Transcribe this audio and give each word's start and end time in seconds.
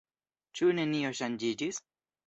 Ĉu 0.61 0.71
nenio 0.79 1.15
ŝanĝiĝis? 1.23 1.85